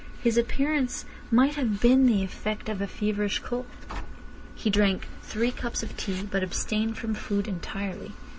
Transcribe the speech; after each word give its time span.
His 0.23 0.35
appearance 0.35 1.05
might 1.29 1.53
have 1.53 1.79
been 1.79 2.07
the 2.07 2.23
effect 2.23 2.69
of 2.69 2.81
a 2.81 2.87
feverish 2.87 3.37
cold. 3.37 3.67
He 4.55 4.71
drank 4.71 5.07
three 5.21 5.51
cups 5.51 5.83
of 5.83 5.95
tea, 5.95 6.23
but 6.23 6.41
abstained 6.41 6.97
from 6.97 7.13
food 7.13 7.47
entirely. 7.47 8.11